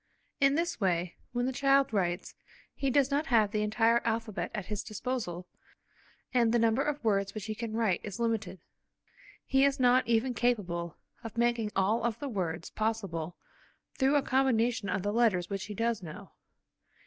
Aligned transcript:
In 0.39 0.55
this 0.55 0.81
way, 0.81 1.13
when 1.31 1.45
the 1.45 1.53
child 1.53 1.93
writes 1.93 2.33
he 2.73 2.89
does 2.89 3.11
not 3.11 3.27
have 3.27 3.51
the 3.51 3.61
entire 3.61 3.99
alphabet 4.03 4.49
at 4.51 4.65
his 4.65 4.81
disposal, 4.81 5.47
and 6.33 6.51
the 6.51 6.57
number 6.57 6.81
of 6.81 7.03
words 7.03 7.35
which 7.35 7.45
he 7.45 7.53
can 7.53 7.73
write 7.73 8.01
is 8.03 8.19
limited. 8.19 8.59
He 9.45 9.63
is 9.63 9.79
not 9.79 10.07
even 10.07 10.33
capable 10.33 10.97
of 11.23 11.37
making 11.37 11.71
all 11.75 12.03
of 12.03 12.17
the 12.17 12.29
words 12.29 12.71
possible 12.71 13.35
through 13.99 14.15
a 14.15 14.23
combination 14.23 14.89
of 14.89 15.03
the 15.03 15.13
letters 15.13 15.51
which 15.51 15.65
he 15.65 15.75
does 15.75 16.01
know. 16.01 16.31